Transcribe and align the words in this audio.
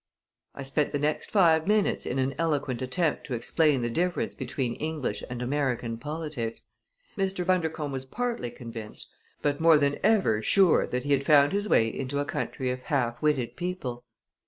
I 0.55 0.63
spent 0.63 0.93
the 0.93 0.97
next 0.97 1.29
five 1.29 1.67
minutes 1.67 2.07
in 2.07 2.17
an 2.17 2.33
eloquent 2.39 2.81
attempt 2.81 3.23
to 3.27 3.35
explain 3.35 3.83
the 3.83 3.89
difference 3.91 4.33
between 4.33 4.73
English 4.77 5.23
and 5.29 5.43
American 5.43 5.99
politics. 5.99 6.65
Mr. 7.15 7.45
Bundercombe 7.45 7.91
was 7.93 8.05
partly 8.07 8.49
convinced, 8.49 9.07
but 9.43 9.61
more 9.61 9.77
than 9.77 9.99
ever 10.03 10.41
sure 10.41 10.87
that 10.87 11.03
he 11.03 11.11
had 11.11 11.23
found 11.23 11.51
his 11.53 11.69
way 11.69 11.87
into 11.87 12.17
a 12.19 12.25
country 12.25 12.71
of 12.71 12.81
half 12.81 13.21
witted 13.21 13.55
people. 13.55 14.03